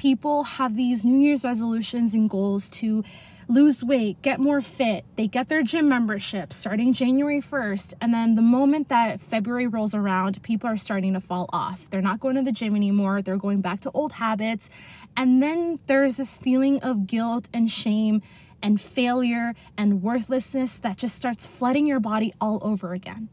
[0.00, 3.04] people have these New Year's resolutions and goals to
[3.48, 5.04] lose weight, get more fit.
[5.16, 7.92] They get their gym membership starting January 1st.
[8.00, 11.90] And then the moment that February rolls around, people are starting to fall off.
[11.90, 13.20] They're not going to the gym anymore.
[13.20, 14.70] They're going back to old habits.
[15.18, 18.22] And then there's this feeling of guilt and shame
[18.62, 23.28] and failure and worthlessness that just starts flooding your body all over again.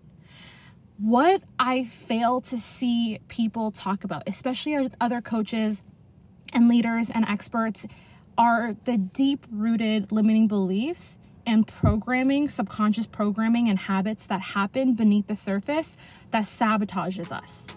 [0.97, 5.81] What I fail to see people talk about, especially other coaches
[6.57, 7.85] and leaders and experts,
[8.35, 15.27] are the deep rooted limiting beliefs and programming, subconscious programming and habits that happen beneath
[15.27, 15.95] the surface
[16.31, 17.67] that sabotages us.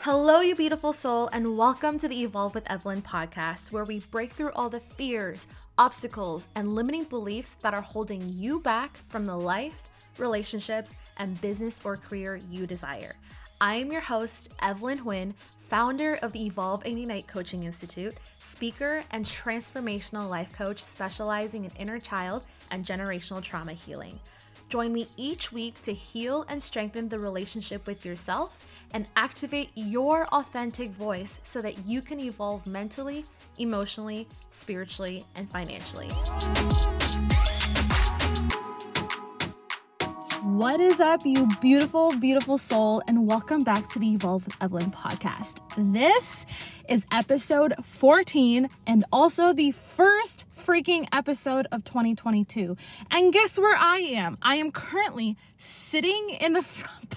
[0.00, 4.32] Hello, you beautiful soul, and welcome to the Evolve with Evelyn podcast, where we break
[4.32, 5.46] through all the fears,
[5.78, 9.82] obstacles, and limiting beliefs that are holding you back from the life,
[10.18, 13.14] relationships, and business or career you desire.
[13.60, 19.24] I am your host, Evelyn Huynh, founder of Evolve and Ignite Coaching Institute, speaker and
[19.24, 24.18] transformational life coach specializing in inner child and generational trauma healing.
[24.68, 30.26] Join me each week to heal and strengthen the relationship with yourself and activate your
[30.26, 33.24] authentic voice so that you can evolve mentally,
[33.58, 36.08] emotionally, spiritually, and financially.
[40.44, 44.90] What is up, you beautiful, beautiful soul, and welcome back to the Evolve with Evelyn
[44.90, 45.60] podcast.
[45.76, 46.44] This
[46.88, 52.76] is episode 14 and also the first freaking episode of 2022.
[53.10, 54.36] And guess where I am?
[54.42, 57.14] I am currently sitting in the front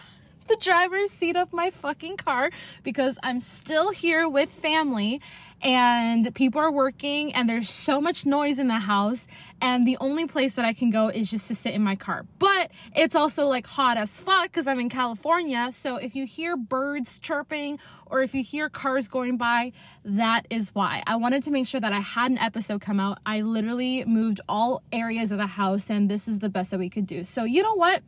[0.48, 2.50] the driver's seat of my fucking car
[2.84, 5.22] because I'm still here with family
[5.62, 9.28] and people are working and there's so much noise in the house
[9.62, 12.26] and the only place that I can go is just to sit in my car.
[12.40, 16.56] But it's also like hot as fuck cuz I'm in California, so if you hear
[16.56, 19.72] birds chirping or if you hear cars going by,
[20.06, 21.04] that is why.
[21.08, 23.20] I wanted to make sure that I had an episode come out.
[23.26, 26.90] I literally moved all areas of the house and this is the best that we
[26.90, 27.24] could do.
[27.24, 28.04] So, you know what?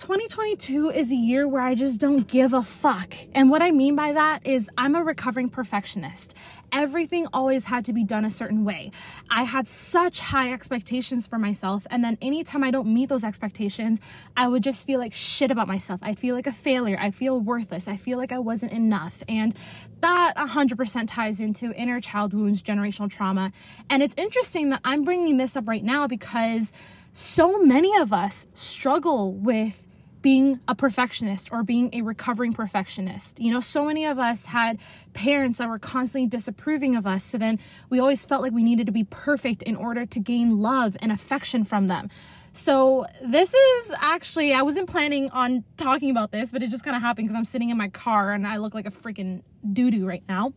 [0.00, 3.12] 2022 is a year where I just don't give a fuck.
[3.34, 6.34] And what I mean by that is I'm a recovering perfectionist.
[6.72, 8.92] Everything always had to be done a certain way.
[9.28, 11.86] I had such high expectations for myself.
[11.90, 14.00] And then anytime I don't meet those expectations,
[14.38, 16.00] I would just feel like shit about myself.
[16.02, 16.96] I'd feel like a failure.
[16.98, 17.86] I feel worthless.
[17.86, 19.22] I feel like I wasn't enough.
[19.28, 19.54] And
[20.00, 23.52] that 100% ties into inner child wounds, generational trauma.
[23.90, 26.72] And it's interesting that I'm bringing this up right now because
[27.12, 29.86] so many of us struggle with
[30.22, 33.40] being a perfectionist or being a recovering perfectionist.
[33.40, 34.78] You know, so many of us had
[35.12, 37.24] parents that were constantly disapproving of us.
[37.24, 37.58] So then
[37.88, 41.10] we always felt like we needed to be perfect in order to gain love and
[41.10, 42.10] affection from them.
[42.52, 46.96] So this is actually, I wasn't planning on talking about this, but it just kind
[46.96, 49.42] of happened because I'm sitting in my car and I look like a freaking
[49.72, 50.52] doo doo right now.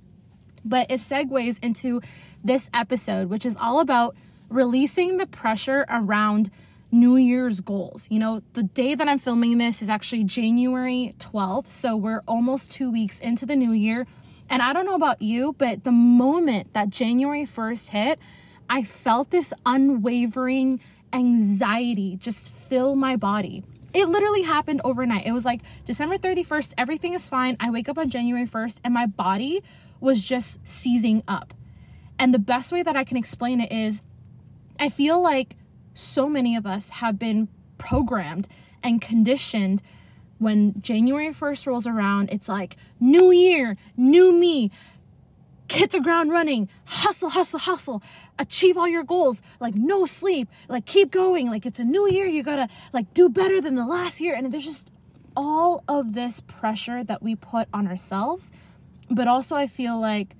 [0.65, 2.01] But it segues into
[2.43, 4.15] this episode, which is all about
[4.49, 6.49] releasing the pressure around
[6.93, 8.07] New Year's goals.
[8.11, 11.67] You know, the day that I'm filming this is actually January 12th.
[11.67, 14.05] So we're almost two weeks into the new year.
[14.47, 18.19] And I don't know about you, but the moment that January 1st hit,
[18.69, 20.79] I felt this unwavering
[21.11, 23.63] anxiety just fill my body.
[23.93, 25.25] It literally happened overnight.
[25.25, 27.57] It was like December 31st, everything is fine.
[27.59, 29.63] I wake up on January 1st, and my body
[29.99, 31.55] was just seizing up.
[32.19, 34.03] And the best way that I can explain it is
[34.79, 35.55] I feel like
[35.93, 38.47] so many of us have been programmed
[38.81, 39.81] and conditioned.
[40.37, 44.71] When January 1st rolls around, it's like new year, new me,
[45.71, 48.03] hit the ground running, hustle, hustle, hustle,
[48.37, 52.25] achieve all your goals, like no sleep, like keep going, like it's a new year,
[52.25, 54.35] you gotta like do better than the last year.
[54.35, 54.89] And there's just
[55.35, 58.51] all of this pressure that we put on ourselves.
[59.09, 60.35] But also, I feel like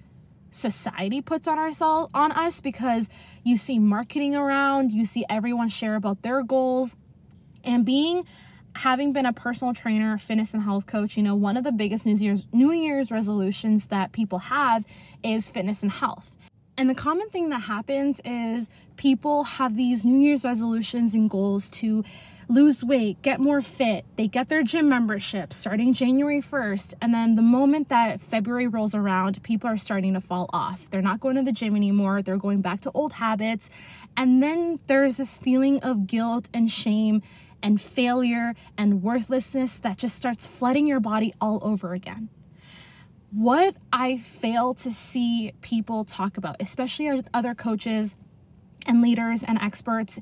[0.53, 3.09] society puts on ourselves on us because
[3.43, 6.95] you see marketing around, you see everyone share about their goals.
[7.63, 8.25] And being
[8.75, 12.05] having been a personal trainer, fitness and health coach, you know, one of the biggest
[12.05, 14.85] New Year's New Year's resolutions that people have
[15.23, 16.35] is fitness and health.
[16.77, 21.69] And the common thing that happens is people have these New Year's resolutions and goals
[21.71, 22.03] to
[22.47, 24.05] lose weight, get more fit.
[24.15, 26.95] They get their gym membership starting January 1st.
[27.01, 30.89] And then the moment that February rolls around, people are starting to fall off.
[30.89, 32.21] They're not going to the gym anymore.
[32.21, 33.69] They're going back to old habits.
[34.15, 37.21] And then there's this feeling of guilt and shame
[37.61, 42.29] and failure and worthlessness that just starts flooding your body all over again.
[43.31, 48.15] What I fail to see people talk about, especially other coaches
[48.85, 50.19] and leaders and experts,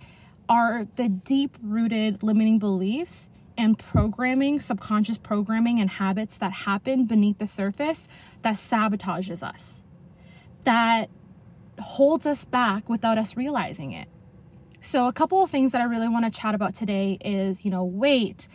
[0.51, 7.38] are the deep rooted limiting beliefs and programming, subconscious programming and habits that happen beneath
[7.38, 8.09] the surface
[8.42, 9.81] that sabotages us,
[10.65, 11.09] that
[11.80, 14.09] holds us back without us realizing it.
[14.81, 17.71] So, a couple of things that I really want to chat about today is, you
[17.71, 18.50] know, weight,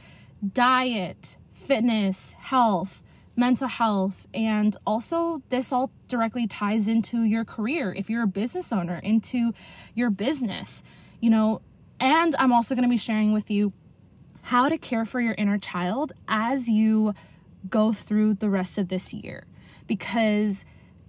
[0.52, 3.02] diet, fitness, health,
[3.37, 8.70] mental health, and also this all directly ties into your career if you're a business
[8.70, 9.54] owner, into
[9.94, 10.82] your business,
[11.22, 11.62] you know.
[11.98, 13.72] And I'm also going to be sharing with you
[14.43, 17.14] how to care for your inner child as you
[17.69, 19.44] go through the rest of this year.
[19.87, 20.64] Because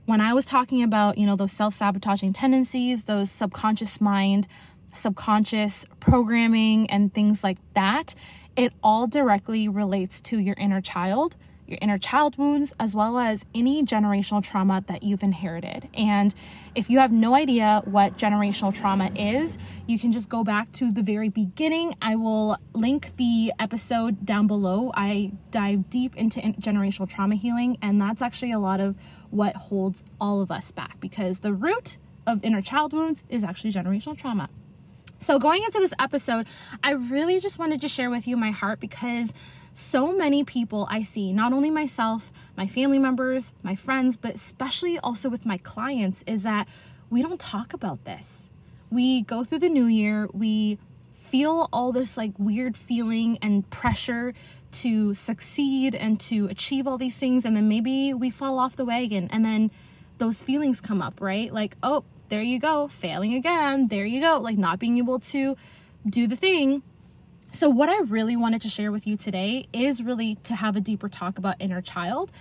[0.06, 4.48] when I was talking about, you know, those self sabotaging tendencies, those subconscious mind,
[4.94, 8.16] subconscious programming, and things like that,
[8.56, 11.36] it all directly relates to your inner child
[11.68, 15.90] your inner child wounds, as well as any generational trauma that you've inherited.
[15.94, 16.34] And
[16.76, 20.92] if you have no idea what generational trauma is, you can just go back to
[20.92, 21.96] the very beginning.
[22.02, 24.92] I will link the episode down below.
[24.96, 28.96] I dive deep into generational trauma healing, and that's actually a lot of
[29.30, 33.72] what holds all of us back because the root of inner child wounds is actually
[33.72, 34.50] generational trauma.
[35.20, 36.48] So, going into this episode,
[36.84, 39.34] I really just wanted to share with you my heart because
[39.74, 45.00] so many people I see, not only myself, my family members, my friends, but especially
[45.00, 46.68] also with my clients, is that
[47.10, 48.50] we don't talk about this.
[48.92, 50.78] We go through the new year, we
[51.16, 54.34] feel all this like weird feeling and pressure
[54.72, 58.86] to succeed and to achieve all these things, and then maybe we fall off the
[58.86, 59.72] wagon, and then
[60.20, 61.52] those feelings come up, right?
[61.52, 65.56] Like, oh, there you go, failing again, there you go, like not being able to
[66.08, 66.84] do the thing.
[67.52, 70.82] So, what I really wanted to share with you today is really to have a
[70.82, 72.32] deeper talk about inner child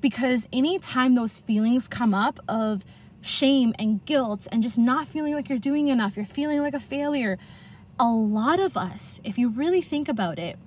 [0.00, 2.84] because anytime those feelings come up of
[3.20, 6.80] shame and guilt and just not feeling like you're doing enough, you're feeling like a
[6.80, 7.38] failure,
[7.98, 10.58] a lot of us, if you really think about it,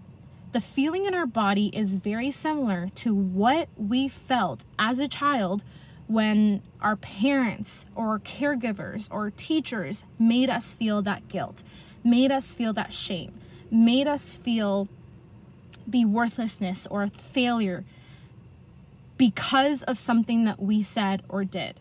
[0.51, 5.63] the feeling in our body is very similar to what we felt as a child
[6.13, 11.63] when our parents or caregivers or teachers made us feel that guilt,
[12.03, 13.33] made us feel that shame
[13.73, 14.87] made us feel
[15.87, 17.83] the worthlessness or failure
[19.17, 21.75] because of something that we said or did.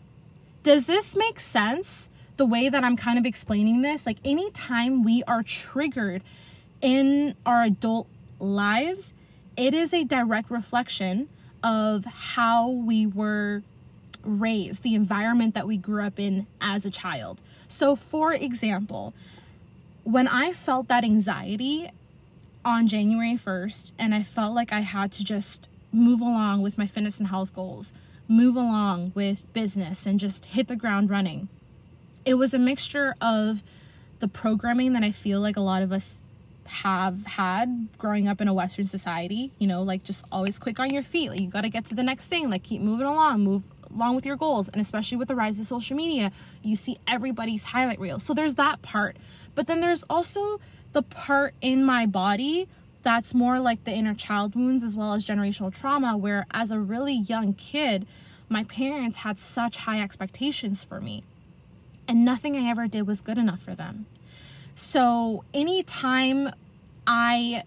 [0.63, 2.09] Does this make sense?
[2.39, 6.23] The way that I'm kind of explaining this, like anytime we are triggered
[6.81, 8.09] in our adult
[8.41, 9.13] lives,
[9.57, 11.29] it is a direct reflection
[11.63, 13.63] of how we were
[14.25, 17.41] raised, the environment that we grew up in as a child.
[17.69, 19.15] So, for example,
[20.05, 21.91] when I felt that anxiety
[22.65, 26.87] on January 1st, and I felt like I had to just move along with my
[26.87, 27.93] fitness and health goals,
[28.29, 31.49] move along with business, and just hit the ground running,
[32.25, 33.63] it was a mixture of
[34.21, 36.19] the programming that I feel like a lot of us
[36.65, 40.91] have had growing up in a Western society, you know, like just always quick on
[40.91, 41.31] your feet.
[41.31, 44.15] Like you got to get to the next thing, like keep moving along, move along
[44.15, 44.69] with your goals.
[44.69, 48.19] And especially with the rise of social media, you see everybody's highlight reel.
[48.19, 49.17] So there's that part.
[49.55, 50.61] But then there's also
[50.93, 52.69] the part in my body
[53.03, 56.79] that's more like the inner child wounds as well as generational trauma, where as a
[56.79, 58.07] really young kid,
[58.49, 61.25] my parents had such high expectations for me.
[62.07, 64.07] And nothing I ever did was good enough for them.
[64.75, 66.53] So anytime
[67.07, 67.65] I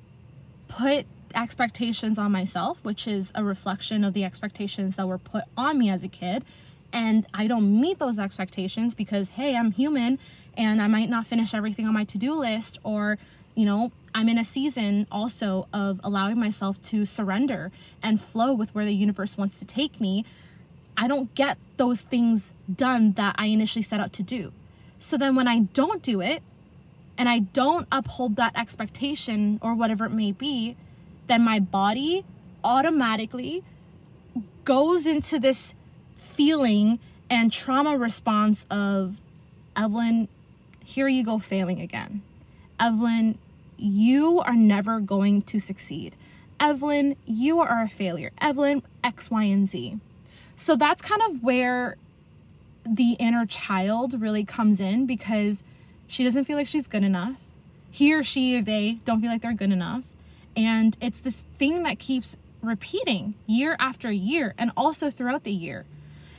[0.68, 5.78] put expectations on myself, which is a reflection of the expectations that were put on
[5.78, 6.44] me as a kid,
[6.94, 10.18] and I don't meet those expectations because, hey, I'm human
[10.58, 13.18] and I might not finish everything on my to do list, or,
[13.54, 18.74] you know, I'm in a season also of allowing myself to surrender and flow with
[18.74, 20.24] where the universe wants to take me.
[20.96, 24.54] I don't get those things done that I initially set out to do.
[24.98, 26.42] So then when I don't do it
[27.18, 30.78] and I don't uphold that expectation or whatever it may be,
[31.28, 32.26] then my body
[32.64, 33.64] automatically
[34.64, 35.74] goes into this
[36.18, 39.22] feeling and trauma response of
[39.76, 40.28] Evelyn,
[40.84, 42.22] here you go failing again.
[42.80, 43.38] Evelyn,
[43.78, 46.16] you are never going to succeed.
[46.60, 48.32] Evelyn, you are a failure.
[48.40, 50.00] Evelyn, X, Y, and Z.
[50.56, 51.98] So that's kind of where
[52.86, 55.64] the inner child really comes in because
[56.08, 57.38] she doesn't feel like she's good enough.
[57.92, 60.04] He or she or they don't feel like they're good enough.
[60.56, 65.86] And it's this thing that keeps repeating year after year and also throughout the year.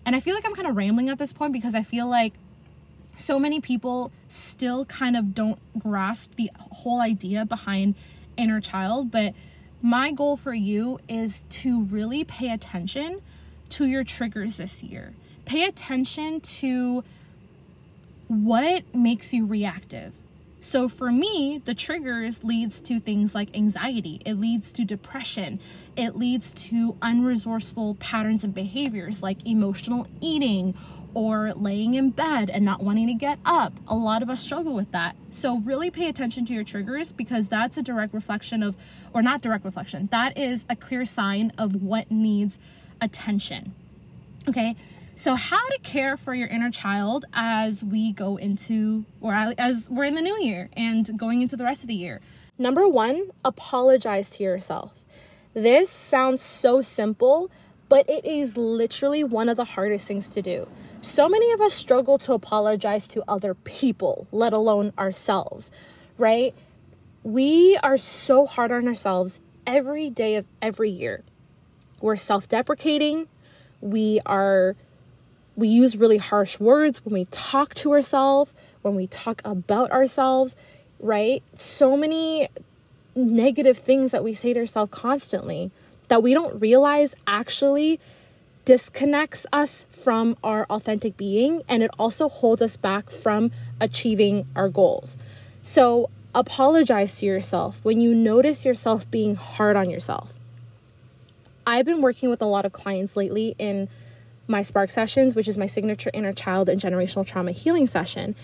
[0.04, 2.34] And I feel like I'm kind of rambling at this point because I feel like
[3.16, 7.94] so many people still kind of don't grasp the whole idea behind
[8.36, 9.10] inner child.
[9.10, 9.34] But
[9.82, 13.20] my goal for you is to really pay attention
[13.70, 15.12] to your triggers this year.
[15.44, 17.04] Pay attention to
[18.28, 20.14] what makes you reactive.
[20.66, 24.20] So for me, the triggers leads to things like anxiety.
[24.26, 25.60] It leads to depression.
[25.94, 30.74] It leads to unresourceful patterns and behaviors like emotional eating
[31.14, 33.74] or laying in bed and not wanting to get up.
[33.86, 35.14] A lot of us struggle with that.
[35.30, 38.76] So, really pay attention to your triggers because that's a direct reflection of,
[39.14, 42.58] or not direct reflection, that is a clear sign of what needs
[43.00, 43.72] attention.
[44.48, 44.74] Okay.
[45.18, 50.04] So, how to care for your inner child as we go into, or as we're
[50.04, 52.20] in the new year and going into the rest of the year.
[52.58, 54.92] Number one, apologize to yourself.
[55.54, 57.50] This sounds so simple,
[57.88, 60.68] but it is literally one of the hardest things to do.
[61.00, 65.70] So many of us struggle to apologize to other people, let alone ourselves,
[66.18, 66.54] right?
[67.22, 71.24] We are so hard on ourselves every day of every year.
[72.02, 73.28] We're self deprecating.
[73.80, 74.76] We are,
[75.56, 80.54] we use really harsh words when we talk to ourselves, when we talk about ourselves,
[81.00, 81.42] right?
[81.54, 82.48] So many
[83.14, 85.70] negative things that we say to ourselves constantly
[86.08, 87.98] that we don't realize actually
[88.66, 94.68] disconnects us from our authentic being and it also holds us back from achieving our
[94.68, 95.16] goals.
[95.62, 100.38] So, apologize to yourself when you notice yourself being hard on yourself.
[101.66, 103.88] I've been working with a lot of clients lately in
[104.48, 108.34] my Spark sessions, which is my signature inner child and generational trauma healing session.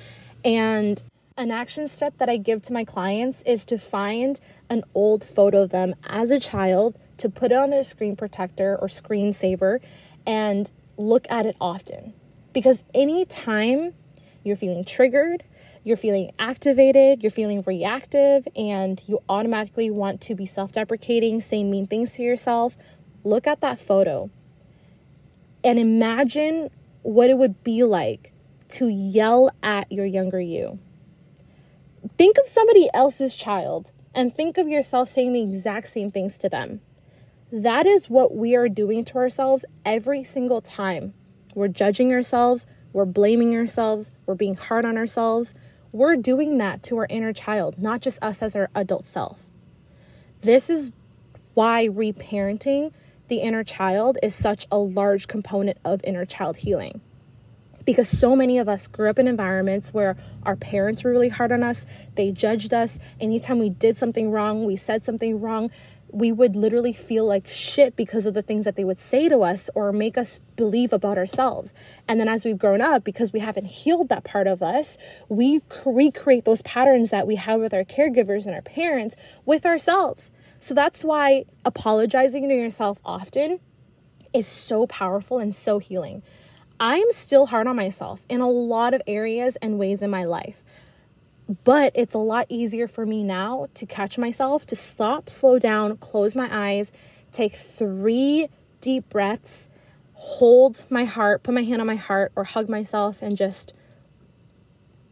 [0.45, 1.03] And
[1.37, 5.63] an action step that I give to my clients is to find an old photo
[5.63, 9.81] of them as a child, to put it on their screen protector or screensaver,
[10.27, 12.13] and look at it often.
[12.53, 13.95] Because anytime
[14.45, 15.45] you're feeling triggered,
[15.85, 21.71] you're feeling activated, you're feeling reactive, and you automatically want to be self deprecating, saying
[21.71, 22.77] mean things to yourself,
[23.25, 24.31] look at that photo
[25.65, 26.71] and imagine
[27.03, 28.33] what it would be like
[28.69, 30.79] to yell at your younger you.
[32.17, 36.49] Think of somebody else's child and think of yourself saying the exact same things to
[36.49, 36.81] them.
[37.51, 41.15] That is what we are doing to ourselves every single time.
[41.55, 45.55] We're judging ourselves, we're blaming ourselves, we're being hard on ourselves.
[45.93, 49.51] We're doing that to our inner child, not just us as our adult self.
[50.41, 50.91] This is
[51.53, 52.93] why reparenting
[53.29, 57.01] the inner child is such a large component of inner child healing.
[57.85, 61.51] Because so many of us grew up in environments where our parents were really hard
[61.51, 62.99] on us, they judged us.
[63.21, 65.71] Anytime we did something wrong, we said something wrong,
[66.13, 69.41] we would literally feel like shit because of the things that they would say to
[69.41, 71.73] us or make us believe about ourselves.
[72.07, 74.99] And then as we've grown up, because we haven't healed that part of us,
[75.29, 80.31] we recreate those patterns that we have with our caregivers and our parents with ourselves.
[80.63, 83.59] So that's why apologizing to yourself often
[84.33, 86.23] is so powerful and so healing.
[86.79, 90.63] I'm still hard on myself in a lot of areas and ways in my life.
[91.65, 95.97] But it's a lot easier for me now to catch myself, to stop, slow down,
[95.97, 96.93] close my eyes,
[97.33, 98.47] take three
[98.81, 99.69] deep breaths,
[100.13, 103.75] hold my heart, put my hand on my heart, or hug myself and just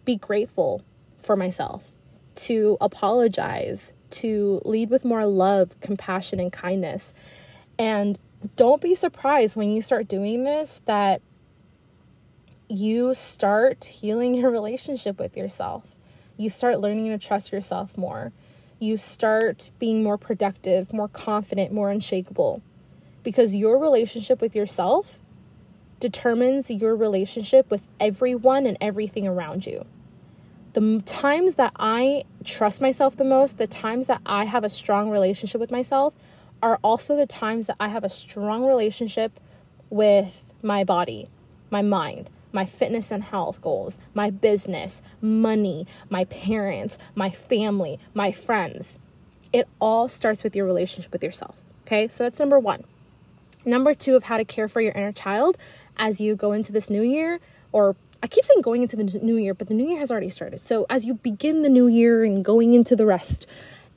[0.05, 0.85] be grateful
[1.19, 1.97] for myself,
[2.37, 7.15] to apologize, to lead with more love, compassion, and kindness.
[7.79, 8.19] And
[8.57, 11.23] don't be surprised when you start doing this that
[12.69, 15.97] you start healing your relationship with yourself
[16.41, 18.33] you start learning to trust yourself more.
[18.79, 22.63] You start being more productive, more confident, more unshakable.
[23.23, 25.19] Because your relationship with yourself
[26.01, 29.85] determines your relationship with everyone and everything around you.
[30.73, 35.11] The times that I trust myself the most, the times that I have a strong
[35.11, 36.15] relationship with myself,
[36.63, 39.41] are also the times that I have a strong relationship
[39.89, 41.29] with my body,
[41.71, 48.31] my mind, my fitness and health goals, my business, money, my parents, my family, my
[48.31, 48.99] friends.
[49.53, 51.61] It all starts with your relationship with yourself.
[51.87, 52.85] Okay, so that's number one.
[53.65, 55.59] Number two of how to care for your inner child
[55.97, 57.41] as you go into this new year,
[57.73, 60.29] or I keep saying going into the new year, but the new year has already
[60.29, 60.59] started.
[60.59, 63.47] So as you begin the new year and going into the rest,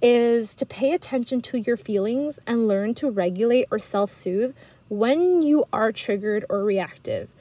[0.01, 4.55] is to pay attention to your feelings and learn to regulate or self soothe
[4.89, 7.33] when you are triggered or reactive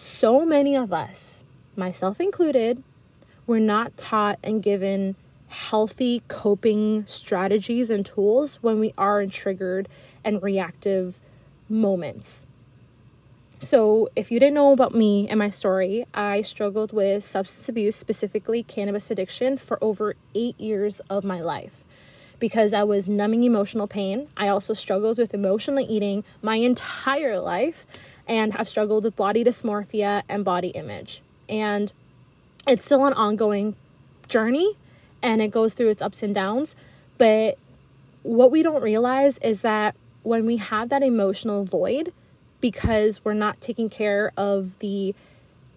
[0.00, 1.44] so many of us,
[1.76, 2.82] myself included,
[3.46, 5.14] were not taught and given
[5.48, 9.88] healthy coping strategies and tools when we are in triggered
[10.24, 11.20] and reactive
[11.68, 12.46] moments.
[13.62, 17.94] So, if you didn't know about me and my story, I struggled with substance abuse,
[17.94, 21.84] specifically cannabis addiction, for over eight years of my life
[22.38, 24.28] because I was numbing emotional pain.
[24.34, 27.86] I also struggled with emotionally eating my entire life
[28.26, 31.20] and have struggled with body dysmorphia and body image.
[31.46, 31.92] And
[32.66, 33.76] it's still an ongoing
[34.26, 34.72] journey
[35.22, 36.74] and it goes through its ups and downs.
[37.18, 37.58] But
[38.22, 42.12] what we don't realize is that when we have that emotional void,
[42.60, 45.14] because we're not taking care of the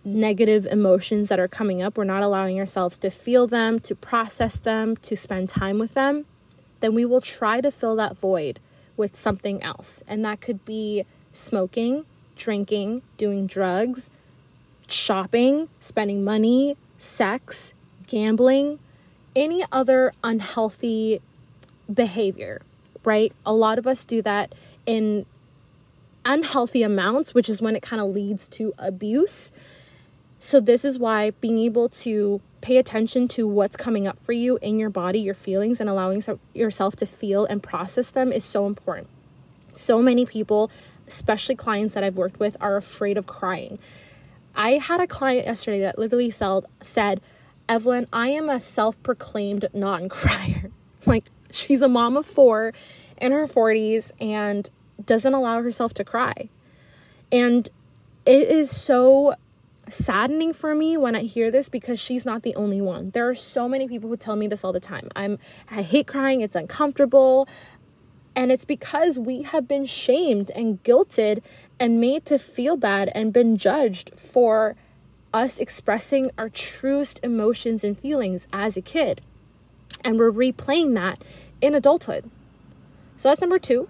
[0.06, 4.58] negative emotions that are coming up, we're not allowing ourselves to feel them, to process
[4.58, 6.26] them, to spend time with them,
[6.82, 8.60] then we will try to fill that void
[8.98, 10.04] with something else.
[10.08, 14.10] And that could be smoking, drinking, doing drugs,
[14.88, 17.74] shopping, spending money, sex,
[18.08, 18.80] gambling,
[19.36, 21.22] any other unhealthy
[21.92, 22.62] behavior,
[23.04, 23.34] right?
[23.46, 24.54] A lot of us do that
[24.86, 25.26] in
[26.26, 29.52] unhealthy amounts, which is when it kind of leads to abuse.
[30.40, 34.58] So, this is why being able to pay attention to what's coming up for you
[34.62, 38.66] in your body, your feelings, and allowing yourself to feel and process them is so
[38.66, 39.08] important.
[39.74, 40.72] So many people,
[41.08, 43.80] especially clients that I've worked with, are afraid of crying.
[44.56, 47.22] I had a client yesterday that literally said,
[47.68, 50.72] Evelyn, I am a self proclaimed non crier.
[51.06, 52.74] like, she's a mom of four
[53.18, 54.70] in her 40s and
[55.06, 56.50] doesn't allow herself to cry.
[57.32, 57.70] And
[58.26, 59.36] it is so
[59.90, 63.10] saddening for me when I hear this because she's not the only one.
[63.12, 65.10] There are so many people who tell me this all the time.
[65.16, 67.48] I'm I hate crying, it's uncomfortable.
[68.36, 71.44] And it's because we have been shamed and guilted
[71.80, 74.76] and made to feel bad and been judged for
[75.34, 79.22] us expressing our truest emotions and feelings as a kid.
[80.04, 81.24] And we're replaying that
[81.62, 82.30] in adulthood.
[83.18, 83.88] So that's number two.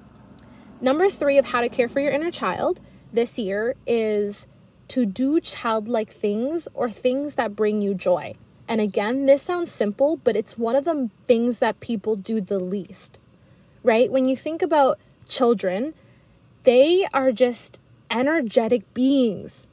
[0.83, 2.81] Number three of how to care for your inner child
[3.13, 4.47] this year is
[4.89, 8.35] to do childlike things or things that bring you joy.
[8.67, 12.59] And again, this sounds simple, but it's one of the things that people do the
[12.59, 13.17] least,
[13.81, 14.11] right?
[14.11, 15.93] When you think about children,
[16.63, 17.79] they are just
[18.11, 19.69] energetic beings.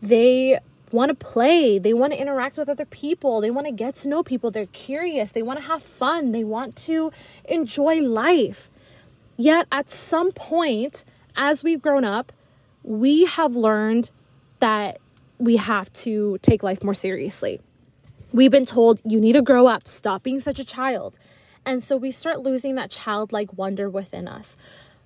[0.00, 0.60] They
[0.92, 4.08] want to play, they want to interact with other people, they want to get to
[4.08, 7.10] know people, they're curious, they want to have fun, they want to
[7.46, 8.70] enjoy life.
[9.36, 11.04] Yet at some point,
[11.36, 12.32] as we've grown up,
[12.82, 14.10] we have learned
[14.60, 14.98] that
[15.38, 17.60] we have to take life more seriously.
[18.32, 21.18] We've been told you need to grow up, stop being such a child.
[21.66, 24.56] And so we start losing that childlike wonder within us.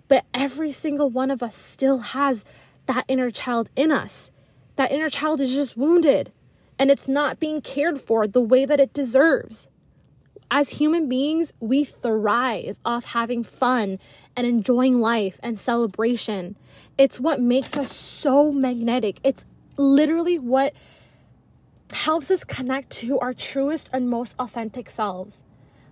[0.08, 2.44] But every single one of us still has
[2.86, 4.30] that inner child in us
[4.78, 6.32] that inner child is just wounded
[6.78, 9.68] and it's not being cared for the way that it deserves.
[10.50, 13.98] As human beings, we thrive off having fun
[14.34, 16.56] and enjoying life and celebration.
[16.96, 19.20] It's what makes us so magnetic.
[19.22, 19.44] It's
[19.76, 20.74] literally what
[21.92, 25.42] helps us connect to our truest and most authentic selves.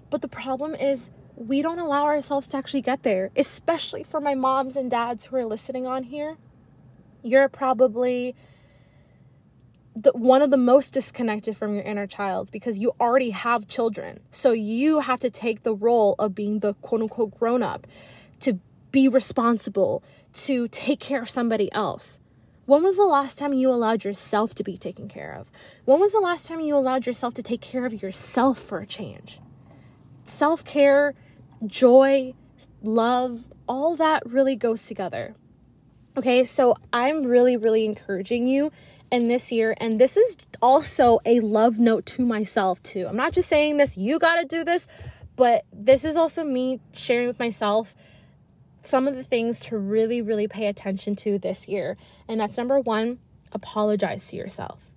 [0.09, 4.35] But the problem is, we don't allow ourselves to actually get there, especially for my
[4.35, 6.39] moms and dads who are listening on here.
[7.23, 8.35] You're probably
[9.97, 14.21] the, one of the most disconnected from your inner child because you already have children.
[14.31, 17.87] So you have to take the role of being the quote unquote grown up
[18.41, 18.59] to
[18.93, 20.05] be responsible,
[20.35, 22.21] to take care of somebody else.
[22.67, 25.51] When was the last time you allowed yourself to be taken care of?
[25.85, 28.87] When was the last time you allowed yourself to take care of yourself for a
[28.87, 29.41] change?
[30.25, 31.15] Self care,
[31.65, 32.35] joy,
[32.83, 35.37] love, all that really goes together.
[36.17, 38.73] Okay, so I'm really, really encouraging you
[39.11, 39.75] and this year.
[39.79, 43.07] And this is also a love note to myself, too.
[43.09, 44.87] I'm not just saying this, you got to do this,
[45.37, 47.95] but this is also me sharing with myself
[48.85, 51.97] some of the things to really, really pay attention to this year.
[52.29, 53.19] And that's number one,
[53.53, 54.91] apologize to yourself.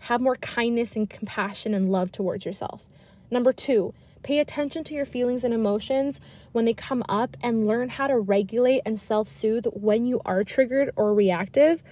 [0.00, 2.86] Have more kindness and compassion and love towards yourself.
[3.30, 3.92] Number two,
[4.22, 6.20] pay attention to your feelings and emotions
[6.52, 10.44] when they come up and learn how to regulate and self soothe when you are
[10.44, 11.82] triggered or reactive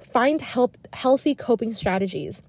[0.00, 2.42] find help healthy coping strategies.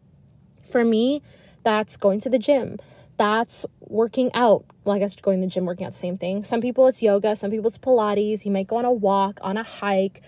[0.63, 1.21] For me,
[1.63, 2.77] that's going to the gym.
[3.17, 4.65] That's working out.
[4.83, 6.43] Well, I guess going to the gym, working out, same thing.
[6.43, 8.45] Some people it's yoga, some people it's Pilates.
[8.45, 10.21] You might go on a walk, on a hike.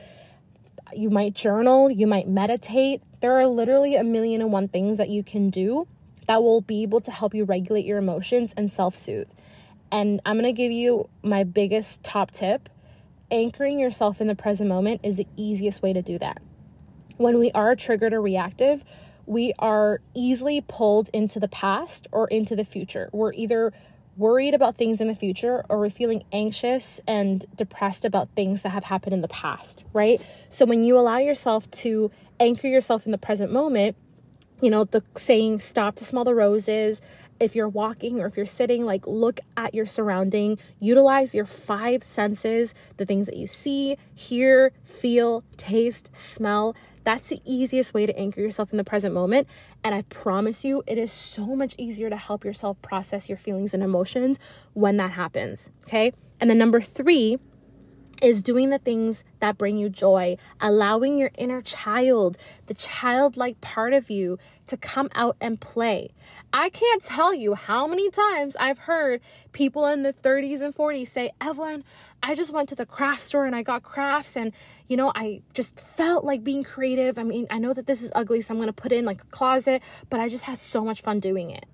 [0.93, 3.01] You might journal, you might meditate.
[3.21, 5.87] There are literally a million and one things that you can do
[6.27, 9.29] that will be able to help you regulate your emotions and self soothe.
[9.91, 12.69] And I'm gonna give you my biggest top tip
[13.31, 16.41] anchoring yourself in the present moment is the easiest way to do that
[17.19, 18.85] when we are triggered or reactive,
[19.25, 23.09] we are easily pulled into the past or into the future.
[23.11, 23.73] We're either
[24.17, 28.69] worried about things in the future or we're feeling anxious and depressed about things that
[28.69, 30.21] have happened in the past, right?
[30.47, 33.97] So when you allow yourself to anchor yourself in the present moment,
[34.61, 37.01] you know, the saying stop to smell the roses,
[37.39, 42.01] if you're walking or if you're sitting, like look at your surrounding, utilize your five
[42.03, 46.75] senses, the things that you see, hear, feel, taste, smell
[47.09, 49.47] That's the easiest way to anchor yourself in the present moment.
[49.83, 53.73] And I promise you, it is so much easier to help yourself process your feelings
[53.73, 54.39] and emotions
[54.73, 55.71] when that happens.
[55.87, 56.13] Okay.
[56.39, 57.39] And then number three,
[58.21, 63.93] is doing the things that bring you joy, allowing your inner child, the childlike part
[63.93, 66.09] of you, to come out and play.
[66.51, 71.07] I can't tell you how many times I've heard people in the 30s and 40s
[71.07, 71.83] say, Evelyn,
[72.21, 74.53] I just went to the craft store and I got crafts and
[74.87, 77.17] you know, I just felt like being creative.
[77.17, 79.05] I mean, I know that this is ugly, so I'm going to put it in
[79.05, 81.65] like a closet, but I just had so much fun doing it.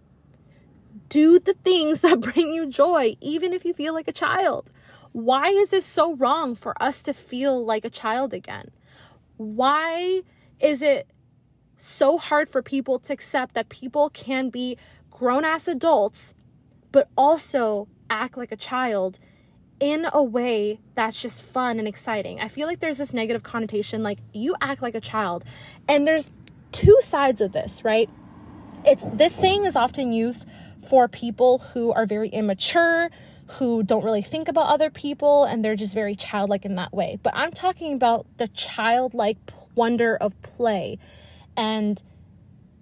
[1.10, 4.72] Do the things that bring you joy, even if you feel like a child.
[5.14, 8.70] Why is it so wrong for us to feel like a child again?
[9.38, 10.22] Why
[10.60, 11.08] is it
[11.78, 14.78] so hard for people to accept that people can be
[15.10, 16.34] grown ass adults,
[16.92, 19.20] but also act like a child
[19.80, 22.40] in a way that's just fun and exciting?
[22.40, 25.44] I feel like there's this negative connotation like you act like a child.
[25.88, 26.32] And there's
[26.72, 28.10] two sides of this, right?
[28.86, 30.48] It's this saying is often used
[30.88, 33.10] for people who are very immature,
[33.48, 37.20] who don't really think about other people and they're just very childlike in that way.
[37.22, 39.38] But I'm talking about the childlike
[39.76, 40.98] wonder of play
[41.56, 42.02] and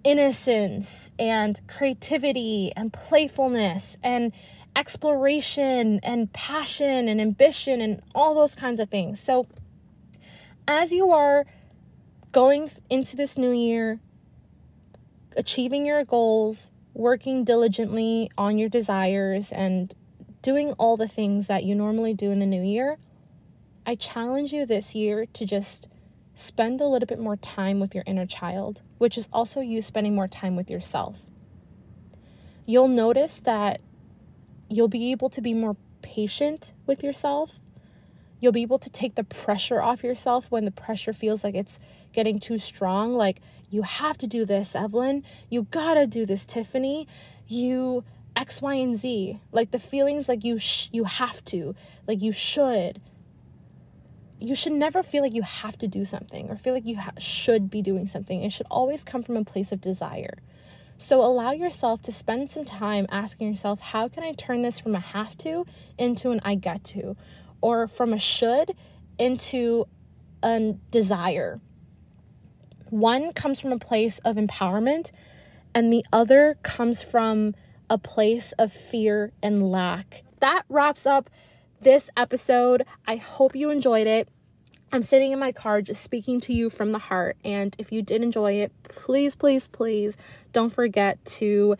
[0.04, 4.32] innocence and creativity and playfulness and
[4.76, 9.20] exploration and passion and ambition and all those kinds of things.
[9.20, 9.46] So,
[10.66, 11.46] as you are
[12.32, 14.00] going into this new year,
[15.36, 19.94] achieving your goals, working diligently on your desires, and
[20.42, 22.98] doing all the things that you normally do in the new year,
[23.86, 25.88] I challenge you this year to just
[26.34, 30.14] spend a little bit more time with your inner child, which is also you spending
[30.14, 31.26] more time with yourself.
[32.66, 33.80] You'll notice that
[34.68, 37.60] you'll be able to be more patient with yourself.
[38.40, 41.80] You'll be able to take the pressure off yourself when the pressure feels like it's
[42.12, 43.14] getting too strong.
[43.14, 45.24] Like, you have to do this, Evelyn.
[45.50, 47.08] You gotta do this, Tiffany.
[47.46, 48.04] You
[48.36, 49.40] X, Y, and Z.
[49.52, 51.74] Like the feelings like you sh- you have to,
[52.06, 53.00] like you should.
[54.40, 57.12] You should never feel like you have to do something or feel like you ha-
[57.18, 58.42] should be doing something.
[58.42, 60.38] It should always come from a place of desire.
[61.04, 64.94] So allow yourself to spend some time asking yourself, how can I turn this from
[64.94, 65.66] a have to
[65.98, 67.14] into an I get to?
[67.60, 68.74] Or from a should
[69.18, 69.84] into
[70.42, 71.60] a desire.
[72.88, 75.12] One comes from a place of empowerment,
[75.74, 77.54] and the other comes from
[77.90, 80.22] a place of fear and lack.
[80.40, 81.28] That wraps up
[81.82, 82.86] this episode.
[83.06, 84.30] I hope you enjoyed it.
[84.94, 87.36] I'm sitting in my car just speaking to you from the heart.
[87.44, 90.16] And if you did enjoy it, please, please, please
[90.52, 91.74] don't forget to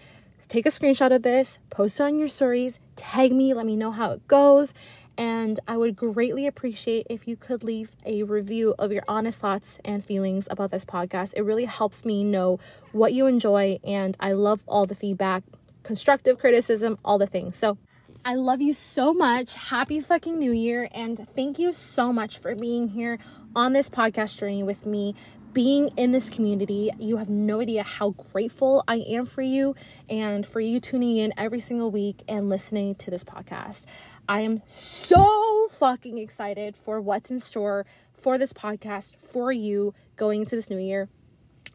[0.48, 3.92] take a screenshot of this, post it on your stories, tag me, let me know
[3.92, 4.74] how it goes.
[5.16, 9.78] And I would greatly appreciate if you could leave a review of your honest thoughts
[9.84, 11.34] and feelings about this podcast.
[11.36, 12.58] It really helps me know
[12.90, 15.44] what you enjoy, and I love all the feedback
[15.84, 17.56] constructive criticism, all the things.
[17.56, 17.78] So
[18.26, 19.54] I love you so much.
[19.54, 20.88] Happy fucking new year.
[20.94, 23.18] And thank you so much for being here
[23.54, 25.14] on this podcast journey with me,
[25.52, 26.90] being in this community.
[26.98, 29.76] You have no idea how grateful I am for you
[30.08, 33.84] and for you tuning in every single week and listening to this podcast.
[34.26, 37.84] I am so fucking excited for what's in store
[38.14, 41.10] for this podcast for you going into this new year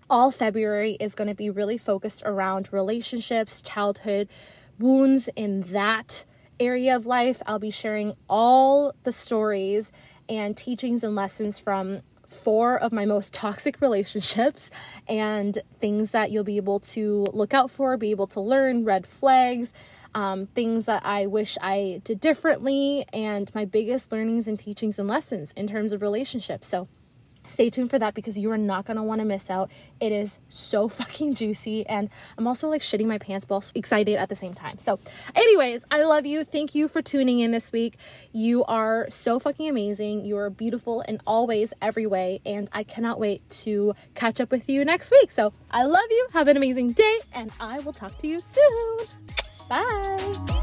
[0.10, 4.28] all February is going to be really focused around relationships, childhood
[4.80, 6.26] wounds in that
[6.60, 7.42] area of life.
[7.46, 9.92] I'll be sharing all the stories
[10.28, 14.72] and teachings and lessons from four of my most toxic relationships
[15.08, 19.06] and things that you'll be able to look out for, be able to learn, red
[19.08, 19.74] flags,
[20.16, 25.08] um, things that I wish I did differently, and my biggest learnings and teachings and
[25.08, 26.68] lessons in terms of relationships.
[26.68, 26.88] So,
[27.50, 29.70] stay tuned for that because you are not going to want to miss out.
[30.00, 31.86] It is so fucking juicy.
[31.88, 34.80] And I'm also like shitting my pants, but excited at the same time.
[34.80, 35.00] So,
[35.36, 36.44] anyways, I love you.
[36.44, 37.98] Thank you for tuning in this week.
[38.32, 40.26] You are so fucking amazing.
[40.26, 42.42] You are beautiful in all ways, every way.
[42.46, 45.32] And I cannot wait to catch up with you next week.
[45.32, 46.28] So, I love you.
[46.34, 47.20] Have an amazing day.
[47.34, 49.00] And I will talk to you soon.
[49.70, 50.59] Bye.